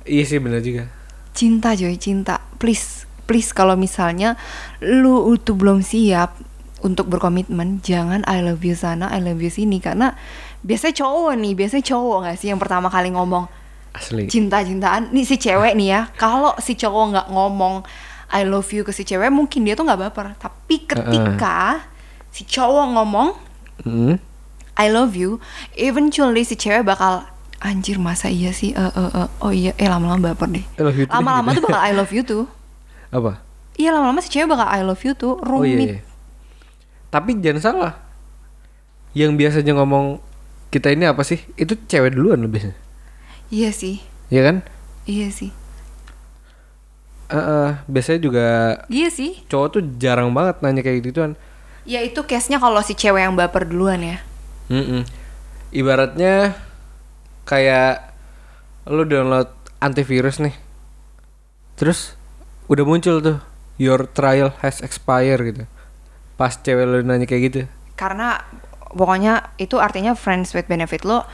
Iya 0.02 0.22
sih 0.25 0.38
bener 0.38 0.58
juga. 0.58 0.87
Cinta 1.32 1.75
Joy, 1.75 1.99
cinta. 1.99 2.38
Please, 2.58 3.01
please 3.33 3.57
kalau 3.57 3.81
misalnya 3.81 4.37
lu 4.85 5.33
itu 5.33 5.57
belum 5.57 5.81
siap 5.81 6.37
untuk 6.85 7.09
berkomitmen, 7.09 7.81
jangan 7.81 8.21
I 8.29 8.45
love 8.45 8.61
you 8.61 8.77
sana, 8.77 9.09
I 9.09 9.25
love 9.25 9.41
you 9.41 9.49
sini 9.49 9.81
karena 9.81 10.12
biasanya 10.61 11.01
cowok 11.01 11.33
nih, 11.41 11.53
biasanya 11.57 11.85
cowok 11.89 12.17
nggak 12.29 12.37
sih 12.37 12.53
yang 12.53 12.61
pertama 12.61 12.93
kali 12.93 13.09
ngomong 13.09 13.49
Asli. 13.97 14.29
cinta-cintaan 14.29 15.09
nih 15.17 15.25
si 15.25 15.41
cewek 15.41 15.73
nih 15.73 15.89
ya. 15.89 16.01
Kalau 16.21 16.53
si 16.61 16.77
cowok 16.77 17.05
nggak 17.17 17.27
ngomong 17.33 17.89
I 18.37 18.45
love 18.45 18.69
you 18.69 18.85
ke 18.85 18.93
si 18.93 19.09
cewek, 19.09 19.33
mungkin 19.33 19.65
dia 19.65 19.73
tuh 19.73 19.89
nggak 19.89 20.12
baper. 20.12 20.37
Tapi 20.37 20.85
ketika 20.85 21.81
si 22.29 22.45
cowok 22.45 23.01
ngomong 23.01 23.31
Hmm. 23.83 24.15
I 24.79 24.93
love 24.93 25.19
you, 25.19 25.43
eventually 25.75 26.45
si 26.47 26.55
cewek 26.55 26.87
bakal 26.87 27.27
anjir 27.59 27.99
masa 27.99 28.31
iya 28.31 28.55
sih, 28.55 28.71
eh 28.75 28.93
eh, 28.95 29.11
eh, 29.11 29.29
oh 29.43 29.51
iya, 29.51 29.75
eh 29.75 29.89
lama-lama 29.91 30.31
baper 30.35 30.49
deh. 30.61 30.65
Lama-lama 31.11 31.51
tuh 31.51 31.62
bakal 31.67 31.83
I 31.83 31.93
love 31.97 32.12
you 32.15 32.23
tuh. 32.23 32.47
Apa? 33.12 33.45
Iya 33.76 33.92
lama-lama 33.92 34.21
si 34.21 34.28
cewek 34.28 34.49
bakal 34.49 34.69
I 34.69 34.81
love 34.83 35.00
you 35.00 35.12
tuh, 35.12 35.37
Oh 35.38 35.62
iya, 35.62 35.76
rumit. 35.76 35.88
iya. 35.88 36.00
Tapi 37.09 37.37
jangan 37.38 37.61
salah. 37.61 37.92
Yang 39.12 39.33
biasanya 39.37 39.73
ngomong 39.76 40.21
kita 40.69 40.88
ini 40.88 41.04
apa 41.04 41.21
sih? 41.21 41.40
Itu 41.54 41.76
cewek 41.76 42.16
duluan 42.16 42.40
biasanya. 42.49 42.76
Iya 43.52 43.69
sih, 43.69 44.00
Iya 44.33 44.42
kan? 44.49 44.57
iya 45.04 45.28
sih, 45.28 45.52
Eh, 47.28 47.37
eh, 47.37 47.69
biasanya 47.85 48.21
juga 48.21 48.47
iya 48.88 49.09
sih. 49.09 49.40
cowok 49.49 49.69
tuh 49.69 49.83
jarang 49.97 50.33
banget 50.33 50.61
nanya 50.61 50.81
kayak 50.81 51.00
gituan. 51.04 51.33
Ya 51.85 52.00
itu 52.00 52.21
case-nya 52.23 52.57
kalau 52.57 52.81
si 52.81 52.92
cewek 52.92 53.25
yang 53.25 53.37
baper 53.37 53.64
duluan 53.69 54.00
ya. 54.00 54.21
Mm-mm. 54.69 55.04
Ibaratnya 55.73 56.57
kayak 57.45 58.12
lu 58.88 59.04
download 59.04 59.49
antivirus 59.81 60.40
nih. 60.40 60.52
Terus 61.76 62.16
udah 62.71 62.85
muncul 62.87 63.19
tuh 63.23 63.38
your 63.81 64.07
trial 64.11 64.54
has 64.62 64.78
expired 64.85 65.42
gitu. 65.42 65.64
Pas 66.37 66.54
cewek 66.54 66.85
lu 66.87 66.99
nanya 67.02 67.26
kayak 67.26 67.42
gitu. 67.50 67.61
Karena 67.99 68.42
pokoknya 68.92 69.54
itu 69.57 69.81
artinya 69.81 70.12
friends 70.12 70.52
with 70.52 70.69
benefit 70.69 71.02
lo 71.02 71.25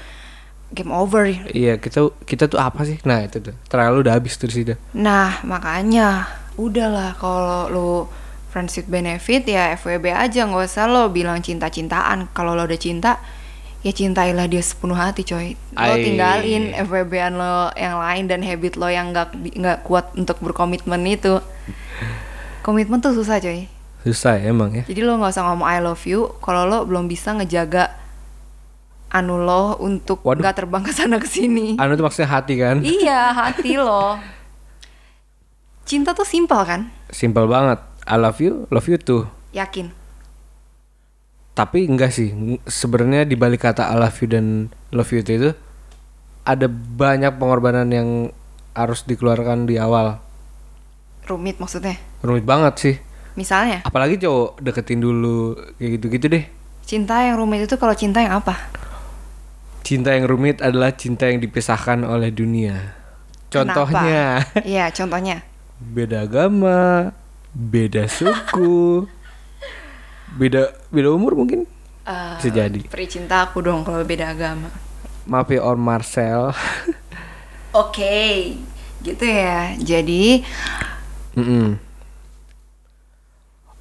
game 0.72 0.92
over. 0.92 1.24
Iya, 1.52 1.80
kita 1.80 2.12
kita 2.28 2.44
tuh 2.48 2.60
apa 2.60 2.84
sih? 2.84 3.00
Nah, 3.08 3.24
itu 3.24 3.40
tuh. 3.40 3.54
Trial 3.68 3.96
lu 3.96 4.04
udah 4.04 4.14
habis 4.16 4.36
tuh 4.36 4.48
di 4.52 4.64
situ. 4.64 4.74
Nah, 4.96 5.40
makanya 5.44 6.28
udahlah 6.60 7.16
kalau 7.16 7.72
lo 7.72 7.90
friends 8.48 8.76
with 8.76 8.88
benefit 8.88 9.44
ya 9.48 9.76
FWB 9.76 10.12
aja 10.12 10.48
nggak 10.48 10.64
usah 10.68 10.88
lo 10.88 11.08
bilang 11.08 11.40
cinta-cintaan. 11.40 12.28
Kalau 12.36 12.52
lo 12.52 12.68
udah 12.68 12.80
cinta 12.80 13.20
ya 13.78 13.92
cintailah 13.94 14.50
dia 14.50 14.58
sepenuh 14.58 14.98
hati 14.98 15.22
coy. 15.22 15.54
Lo 15.72 15.94
Ai. 15.94 16.02
tinggalin 16.02 16.74
FWB-an 16.74 17.38
lo 17.38 17.70
yang 17.78 17.98
lain 17.98 18.24
dan 18.26 18.40
habit 18.42 18.74
lo 18.74 18.90
yang 18.90 19.14
nggak 19.14 19.38
nggak 19.54 19.78
kuat 19.86 20.10
untuk 20.18 20.38
berkomitmen 20.42 20.98
itu. 21.06 21.38
Komitmen 22.66 22.98
tuh 22.98 23.14
susah 23.14 23.38
coy. 23.38 23.70
Susah 24.02 24.38
ya, 24.38 24.50
emang 24.50 24.74
ya. 24.74 24.82
Jadi 24.86 25.00
lo 25.02 25.18
nggak 25.18 25.30
usah 25.34 25.44
ngomong 25.46 25.66
I 25.66 25.78
love 25.78 26.02
you 26.06 26.32
kalau 26.42 26.66
lo 26.66 26.82
belum 26.86 27.06
bisa 27.06 27.34
ngejaga 27.34 27.94
anu 29.08 29.40
lo 29.40 29.78
untuk 29.80 30.20
Waduh. 30.20 30.44
nggak 30.44 30.54
terbang 30.58 30.82
ke 30.84 30.92
sana 30.92 31.16
ke 31.16 31.26
sini. 31.26 31.78
Anu 31.80 31.96
tuh 31.96 32.04
maksudnya 32.06 32.28
hati 32.28 32.54
kan? 32.60 32.82
iya, 32.82 33.32
hati 33.32 33.78
lo. 33.78 34.18
Cinta 35.88 36.12
tuh 36.12 36.28
simpel 36.28 36.60
kan? 36.68 36.92
Simple 37.08 37.48
banget. 37.48 37.80
I 38.04 38.16
love 38.20 38.36
you, 38.40 38.68
love 38.68 38.84
you 38.84 39.00
too. 39.00 39.24
Yakin. 39.56 39.97
Tapi 41.58 41.90
enggak 41.90 42.14
sih. 42.14 42.30
Sebenarnya 42.70 43.26
di 43.26 43.34
balik 43.34 43.66
kata 43.66 43.90
I 43.90 43.98
love 43.98 44.14
you 44.22 44.30
dan 44.30 44.70
love 44.94 45.10
you 45.10 45.26
itu 45.26 45.50
ada 46.46 46.70
banyak 46.70 47.34
pengorbanan 47.34 47.90
yang 47.90 48.30
harus 48.78 49.02
dikeluarkan 49.02 49.66
di 49.66 49.74
awal. 49.74 50.22
Rumit 51.26 51.58
maksudnya. 51.58 51.98
Rumit 52.22 52.46
banget 52.46 52.74
sih. 52.78 52.96
Misalnya, 53.34 53.82
Apalagi 53.82 54.18
cowok 54.18 54.62
deketin 54.62 55.02
dulu 55.02 55.54
kayak 55.78 55.90
gitu-gitu 55.98 56.26
deh. 56.26 56.44
cinta 56.88 57.20
yang 57.20 57.36
rumit 57.36 57.68
itu 57.68 57.76
kalau 57.76 57.92
cinta 57.92 58.18
yang 58.18 58.40
apa? 58.40 58.56
Cinta 59.84 60.16
yang 60.16 60.24
rumit 60.24 60.58
adalah 60.64 60.90
cinta 60.96 61.28
yang 61.28 61.38
dipisahkan 61.38 62.02
oleh 62.02 62.32
dunia. 62.32 62.96
Contohnya? 63.52 64.42
Iya, 64.64 64.90
contohnya. 64.90 65.44
beda 65.94 66.26
agama, 66.26 67.12
beda 67.54 68.10
suku, 68.10 69.06
beda 70.36 70.74
beda 70.90 71.08
umur 71.14 71.32
mungkin. 71.32 71.64
Eh, 72.04 72.34
Bisa 72.40 72.50
jadi. 72.50 72.80
Peri 72.84 73.06
cinta 73.06 73.44
aku 73.44 73.60
dong 73.60 73.84
kalau 73.84 74.00
beda 74.02 74.32
agama. 74.32 74.68
Maaf 75.24 75.48
ya 75.48 75.60
Om 75.60 75.76
Marcel. 75.76 76.52
Oke, 77.76 78.56
gitu 79.00 79.24
ya. 79.24 79.76
Jadi, 79.76 80.40
Mm-mm. 81.36 81.76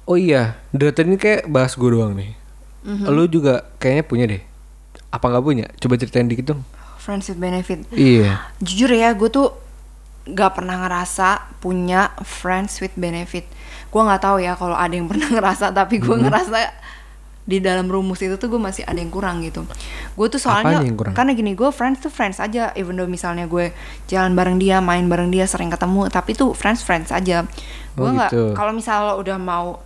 Oh 0.04 0.16
iya, 0.16 0.56
dari 0.72 0.92
tadi 0.92 1.12
ini 1.12 1.20
kayak 1.20 1.48
bahas 1.48 1.76
gue 1.76 1.88
doang 1.88 2.16
nih. 2.16 2.32
Lu 3.04 3.28
juga 3.28 3.68
kayaknya 3.76 4.04
punya 4.04 4.24
deh. 4.24 4.42
Apa 5.08 5.28
nggak 5.28 5.44
punya? 5.44 5.66
Coba 5.76 6.00
ceritain 6.00 6.28
dikit 6.28 6.52
dong. 6.52 6.62
friends 6.98 7.28
with 7.32 7.40
benefit. 7.40 7.88
Iya. 7.92 8.52
Jujur 8.60 8.92
ya, 8.92 9.16
gue 9.16 9.28
tuh 9.28 9.52
gak 10.28 10.60
pernah 10.60 10.76
ngerasa 10.84 11.56
punya 11.58 12.12
friends 12.20 12.80
with 12.80 12.92
benefit. 12.94 13.48
Gue 13.88 14.02
nggak 14.04 14.20
tahu 14.20 14.36
ya 14.38 14.52
kalau 14.52 14.76
ada 14.76 14.92
yang 14.92 15.08
pernah 15.12 15.28
ngerasa, 15.28 15.72
tapi 15.72 15.96
gue 15.96 16.16
ngerasa 16.16 16.58
di 17.48 17.64
dalam 17.64 17.88
rumus 17.88 18.20
itu 18.20 18.36
tuh 18.36 18.52
gue 18.52 18.60
masih 18.60 18.84
ada 18.84 19.00
yang 19.00 19.08
kurang 19.08 19.40
gitu. 19.40 19.64
Gue 20.12 20.28
tuh 20.28 20.36
soalnya 20.36 20.84
karena 21.16 21.32
gini 21.32 21.56
gue 21.56 21.72
friends 21.72 22.04
tuh 22.04 22.12
friends 22.12 22.36
aja, 22.38 22.76
even 22.76 22.92
though 22.92 23.08
misalnya 23.08 23.48
gue 23.48 23.72
jalan 24.04 24.36
bareng 24.36 24.60
dia, 24.60 24.84
main 24.84 25.08
bareng 25.08 25.32
dia, 25.32 25.48
sering 25.48 25.72
ketemu, 25.72 26.12
tapi 26.12 26.36
tuh 26.36 26.52
friends 26.52 26.84
friends 26.84 27.08
aja. 27.08 27.48
Gue 27.96 28.04
Oh, 28.04 28.12
nggak 28.12 28.30
gitu. 28.30 28.44
kalau 28.52 28.76
misalnya 28.76 29.16
lo 29.16 29.24
udah 29.24 29.40
mau 29.40 29.80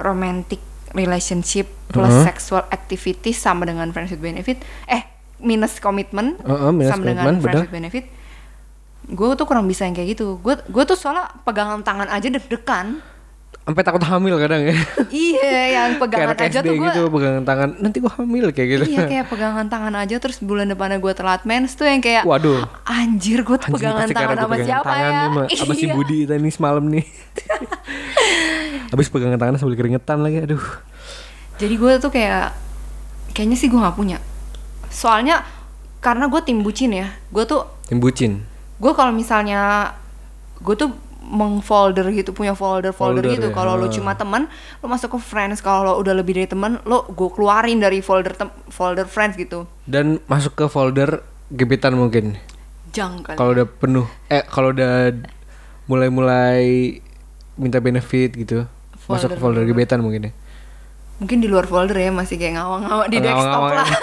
romantic 0.00 0.64
relationship 0.96 1.68
plus 1.92 2.08
Uh-huh. 2.08 2.24
sexual 2.24 2.64
activity 2.72 3.30
sama 3.30 3.68
dengan 3.68 3.92
friends 3.92 4.08
with 4.10 4.24
benefit, 4.24 4.58
eh 4.88 5.04
minus 5.38 5.76
komitmen 5.78 6.40
Uh-uh, 6.40 6.72
minus 6.72 6.88
sama 6.90 7.04
dengan 7.12 7.36
komitmen, 7.36 7.42
friends 7.44 7.60
with 7.60 7.74
benefit 7.74 8.04
gue 9.06 9.26
tuh 9.34 9.44
kurang 9.44 9.64
bisa 9.64 9.84
yang 9.84 9.92
kayak 9.92 10.16
gitu 10.16 10.36
gue 10.38 10.54
gue 10.58 10.82
tuh 10.84 10.96
soalnya 10.96 11.28
pegangan 11.42 11.80
tangan 11.80 12.08
aja 12.08 12.28
deg-degan 12.28 13.00
Sampai 13.64 13.80
takut 13.80 14.04
hamil 14.04 14.36
kadang 14.36 14.60
ya. 14.60 14.76
iya 15.24 15.56
yang 15.72 15.96
pegangan 15.96 16.36
aja 16.36 16.60
SD 16.60 16.68
tuh 16.68 16.74
gue 16.76 16.84
gitu 16.84 17.00
pegangan 17.08 17.48
tangan. 17.48 17.68
Nanti 17.80 17.96
gue 17.96 18.12
hamil 18.12 18.52
kayak 18.52 18.68
gitu. 18.68 18.84
iya 18.86 19.08
kayak 19.08 19.24
pegangan 19.32 19.64
tangan 19.64 19.94
aja 19.96 20.20
terus 20.20 20.36
bulan 20.36 20.68
depannya 20.68 21.00
gue 21.00 21.12
telat 21.16 21.48
mens 21.48 21.72
tuh 21.72 21.88
yang 21.88 22.04
kayak 22.04 22.28
Waduh. 22.28 22.60
anjir 22.84 23.40
gue 23.40 23.56
tuh 23.56 23.72
Anjing 23.72 23.80
pegangan 23.80 24.08
tangan 24.12 24.36
sama 24.36 24.52
pegangan 24.52 24.68
siapa 24.68 24.84
tangan 24.84 25.00
ya 25.00 25.16
nih, 25.16 25.30
Ma. 25.32 25.42
Sama 25.48 25.72
si 25.72 25.84
Iya. 25.88 25.94
Budi 25.96 26.18
tadi 26.28 26.50
semalam 26.52 26.84
nih. 26.84 27.04
Habis 28.92 29.08
pegangan 29.08 29.38
tangan 29.38 29.56
sambil 29.56 29.74
keringetan 29.74 30.20
lagi. 30.20 30.44
Aduh. 30.44 30.64
jadi 31.56 31.74
gue 31.74 31.92
tuh 31.96 32.10
kayak 32.12 32.52
kayaknya 33.32 33.56
sih 33.56 33.66
gue 33.66 33.78
nggak 33.78 33.94
punya 33.94 34.18
soalnya 34.86 35.40
karena 35.98 36.28
gue 36.28 36.40
tim 36.42 36.60
bucin 36.60 36.92
ya 36.92 37.16
gue 37.26 37.44
tuh 37.44 37.64
Tim 37.84 37.96
bucin. 37.96 38.44
Gue 38.74 38.92
kalau 38.92 39.10
misalnya 39.10 39.94
gue 40.60 40.74
tuh 40.74 40.90
mengfolder 41.24 42.04
gitu 42.12 42.36
punya 42.36 42.52
folder 42.52 42.92
folder, 42.92 43.24
Folder 43.24 43.32
gitu 43.32 43.48
ya, 43.48 43.54
kalau 43.56 43.80
lo 43.80 43.88
cuma 43.88 44.12
teman 44.12 44.44
lo 44.80 44.86
masuk 44.86 45.16
ke 45.16 45.18
friends 45.18 45.64
kalau 45.64 45.80
lo 45.80 45.92
udah 45.96 46.12
lebih 46.12 46.36
dari 46.36 46.44
teman 46.44 46.84
lo 46.84 47.08
gue 47.08 47.28
keluarin 47.32 47.80
dari 47.80 48.04
folder 48.04 48.36
folder 48.68 49.08
friends 49.08 49.34
gitu 49.34 49.64
Dan 49.88 50.20
masuk 50.28 50.52
ke 50.52 50.68
folder 50.68 51.24
gebetan 51.48 51.96
mungkin. 51.96 52.36
jangkal 52.92 53.34
Kalau 53.34 53.50
udah 53.52 53.66
penuh. 53.66 54.06
Eh 54.28 54.44
kalau 54.44 54.70
udah 54.70 55.16
mulai-mulai 55.84 56.96
minta 57.56 57.78
benefit 57.78 58.32
gitu. 58.34 58.68
Masuk 59.04 59.34
ke 59.34 59.40
folder 59.40 59.64
Folder. 59.64 59.64
gebetan 59.66 60.00
mungkin 60.00 60.28
ya. 60.28 60.32
mungkin 61.14 61.38
di 61.38 61.46
luar 61.46 61.64
folder 61.64 61.94
ya 61.94 62.10
masih 62.10 62.36
kayak 62.36 62.58
ngawang-ngawang 62.58 63.06
di 63.06 63.18
desktop 63.22 63.38
Ngawang-ngawang 63.38 63.74
lah 63.76 63.86
ya. 63.86 63.98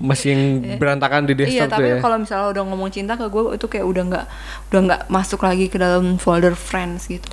Masih 0.00 0.32
yang 0.32 0.42
berantakan 0.80 1.28
di 1.28 1.36
iya 1.36 1.68
desktop 1.68 1.68
tuh 1.68 1.72
tapi 1.76 1.88
ya. 1.92 1.98
kalau 2.00 2.16
misalnya 2.16 2.48
udah 2.56 2.62
ngomong 2.66 2.90
cinta 2.90 3.14
ke 3.20 3.28
gue 3.28 3.42
itu 3.54 3.66
kayak 3.68 3.86
udah 3.86 4.02
nggak 4.08 4.24
udah 4.72 4.80
nggak 4.88 5.00
masuk 5.12 5.40
lagi 5.44 5.68
ke 5.68 5.76
dalam 5.76 6.16
folder 6.16 6.56
friends 6.56 7.06
gitu 7.06 7.28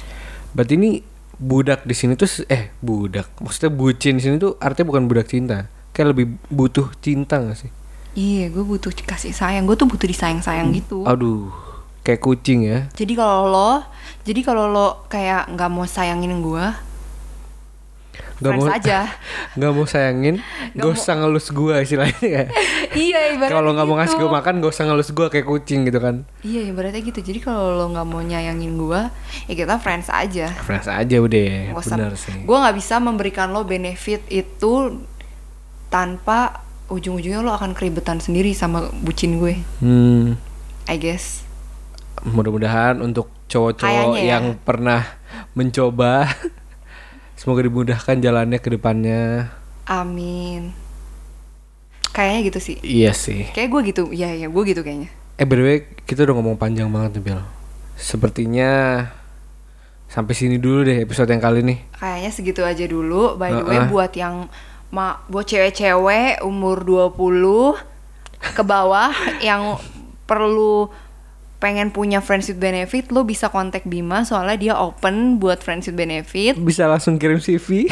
Berarti 0.51 0.75
ini 0.75 0.99
budak 1.39 1.87
di 1.87 1.95
sini 1.95 2.19
tuh 2.19 2.27
eh 2.51 2.73
budak. 2.83 3.29
Maksudnya 3.39 3.71
bucin 3.71 4.19
di 4.19 4.23
sini 4.25 4.35
tuh 4.35 4.59
artinya 4.59 4.91
bukan 4.91 5.07
budak 5.07 5.31
cinta. 5.31 5.71
Kayak 5.95 6.13
lebih 6.13 6.25
butuh 6.51 6.93
cinta 7.01 7.41
gak 7.41 7.57
sih? 7.57 7.71
iya 8.17 8.49
gue 8.49 8.65
butuh 8.65 8.89
kasih 8.89 9.29
sayang 9.29 9.69
gue 9.69 9.77
tuh 9.77 9.85
butuh 9.85 10.09
disayang 10.09 10.41
sayang 10.41 10.73
gitu 10.73 11.05
Aduh, 11.05 11.53
kayak 12.01 12.25
kucing 12.25 12.65
ya. 12.65 12.89
Jadi 12.97 13.13
kalau 13.13 13.45
lo, 13.45 13.85
jadi 14.25 14.41
kalau 14.41 14.65
lo 14.65 15.05
kayak 15.05 15.53
nggak 15.53 15.69
mau 15.69 15.85
sayangin 15.85 16.41
gue, 16.41 16.65
Gak 18.37 18.53
friends 18.53 18.63
mau 18.63 18.69
aja. 18.69 18.99
Gak 19.59 19.71
mau 19.71 19.85
sayangin, 19.85 20.35
Nggak 20.71 20.85
gak 20.85 20.93
usah 20.93 21.13
ngelus 21.15 21.47
gua 21.49 21.75
istilahnya 21.81 22.13
kayak. 22.15 22.47
iya 23.07 23.19
ibaratnya 23.33 23.55
Kalau 23.55 23.69
nggak 23.73 23.87
mau 23.87 23.97
ngasih 23.97 24.13
gitu. 24.13 24.23
gua 24.23 24.31
makan, 24.37 24.53
gak 24.59 24.71
usah 24.71 24.85
ngelus 24.85 25.09
gua 25.09 25.27
kayak 25.27 25.45
kucing 25.45 25.79
gitu 25.83 25.97
kan. 25.97 26.15
Iya 26.41 26.61
ibaratnya 26.67 27.01
gitu. 27.01 27.19
Jadi 27.19 27.39
kalau 27.39 27.73
lo 27.73 27.89
nggak 27.89 28.05
mau 28.05 28.21
nyayangin 28.21 28.77
gue, 28.77 29.01
ya 29.45 29.53
kita 29.55 29.77
friends 29.77 30.07
aja. 30.07 30.53
Friends 30.59 30.85
aja 30.85 31.15
udah, 31.17 31.73
usah- 31.73 31.97
bener 31.97 32.13
sih. 32.13 32.37
Gue 32.39 32.57
nggak 32.57 32.75
bisa 32.75 32.97
memberikan 32.97 33.49
lo 33.49 33.65
benefit 33.65 34.21
itu 34.27 35.01
tanpa 35.87 36.61
ujung-ujungnya 36.87 37.41
lo 37.41 37.51
akan 37.51 37.73
keribetan 37.73 38.19
sendiri 38.19 38.53
sama 38.53 38.87
bucin 38.95 39.37
gue. 39.37 39.59
Hmm, 39.79 40.37
I 40.85 40.95
guess. 40.95 41.43
mudah-mudahan 42.17 42.99
untuk 42.99 43.29
cowok-cowok 43.47 44.19
ya. 44.19 44.35
yang 44.35 44.57
pernah 44.59 45.05
mencoba 45.53 46.27
semoga 47.37 47.61
dimudahkan 47.63 48.17
jalannya 48.19 48.59
ke 48.59 48.69
depannya. 48.73 49.53
Amin. 49.87 50.75
Kayaknya 52.11 52.39
gitu 52.49 52.59
sih. 52.59 52.77
Iya 52.81 53.13
sih. 53.13 53.47
Kayak 53.53 53.69
gue 53.71 53.81
gitu. 53.93 54.03
Iya, 54.09 54.33
iya, 54.33 54.47
gue 54.49 54.63
gitu 54.65 54.81
kayaknya. 54.81 55.13
Eh 55.37 55.45
by 55.45 55.55
the 55.55 55.63
way, 55.63 55.77
kita 56.09 56.25
udah 56.25 56.35
ngomong 56.41 56.57
panjang 56.57 56.89
banget 56.89 57.21
nih 57.21 57.23
Bel. 57.31 57.41
Sepertinya 57.93 59.05
sampai 60.09 60.33
sini 60.33 60.57
dulu 60.57 60.81
deh 60.81 61.05
episode 61.05 61.29
yang 61.29 61.39
kali 61.39 61.61
ini. 61.61 61.75
Kayaknya 61.93 62.31
segitu 62.33 62.61
aja 62.65 62.83
dulu. 62.89 63.37
By 63.37 63.53
the 63.53 63.63
way, 63.63 63.79
Heeh. 63.79 63.89
buat 63.93 64.11
yang 64.17 64.49
ma 64.89 65.21
buat 65.29 65.45
cewek-cewek 65.45 66.41
umur 66.41 66.81
20 66.81 67.77
ke 68.55 68.63
bawah 68.65 69.13
yang 69.43 69.77
perlu 70.25 70.89
pengen 71.57 71.89
punya 71.89 72.21
friends 72.21 72.45
with 72.47 72.57
benefit, 72.57 73.09
lo 73.09 73.21
bisa 73.21 73.49
kontak 73.49 73.81
Bima 73.83 74.21
soalnya 74.21 74.55
dia 74.55 74.73
open 74.75 75.37
buat 75.37 75.59
friends 75.59 75.85
with 75.85 75.97
benefit. 75.97 76.53
Bisa 76.55 76.85
langsung 76.85 77.17
kirim 77.17 77.37
CV. 77.37 77.89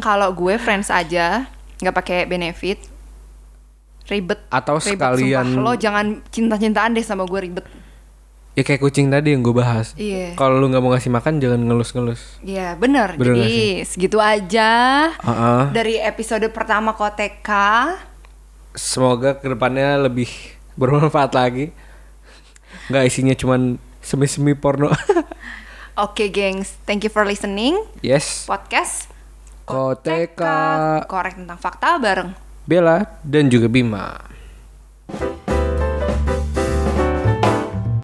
Kalau 0.00 0.32
gue 0.32 0.56
friends 0.56 0.88
aja, 0.88 1.44
nggak 1.78 1.94
pakai 1.94 2.18
benefit. 2.24 2.80
Ribet. 4.04 4.40
Atau 4.48 4.76
Ribet, 4.76 4.96
sekalian- 4.96 5.52
sumpah. 5.54 5.64
Lo 5.64 5.72
jangan 5.74 6.06
cinta-cintaan 6.28 6.92
deh 6.92 7.00
sama 7.00 7.24
gue 7.24 7.40
ribet. 7.42 7.66
ya 8.54 8.62
kayak 8.62 8.80
kucing 8.80 9.10
tadi 9.10 9.34
yang 9.34 9.42
gue 9.42 9.50
bahas. 9.50 9.98
Iya. 9.98 10.38
Kalau 10.38 10.62
lu 10.62 10.70
nggak 10.70 10.78
mau 10.78 10.94
ngasih 10.94 11.10
makan 11.10 11.42
jangan 11.42 11.58
ngelus-ngelus. 11.58 12.38
Iya 12.38 12.78
bener. 12.78 13.18
Bener 13.18 13.34
nggak 13.34 13.50
Jadi 13.50 13.82
segitu 13.82 14.22
aja 14.22 14.70
Heeh. 15.10 15.62
dari 15.74 15.98
episode 15.98 16.46
pertama 16.54 16.94
KOTK. 16.94 17.50
Semoga 18.72 19.34
ke 19.34 19.50
depannya 19.50 19.98
lebih 19.98 20.30
bermanfaat 20.78 21.34
lagi. 21.34 21.74
Nggak 22.90 23.04
isinya 23.08 23.34
cuman 23.36 23.80
semi-semi 24.04 24.52
porno. 24.52 24.92
Oke 26.04 26.26
gengs, 26.28 26.74
thank 26.84 27.06
you 27.06 27.12
for 27.12 27.22
listening. 27.22 27.78
yes. 28.02 28.44
Podcast 28.50 29.06
Koteka 29.64 31.00
korek 31.08 31.40
tentang 31.40 31.56
fakta 31.56 31.96
bareng 31.96 32.36
Bella 32.68 33.16
dan 33.24 33.48
juga 33.48 33.64
Bima. 33.70 34.33